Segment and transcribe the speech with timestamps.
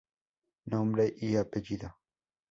[0.65, 1.95] Nombre y Apellido!!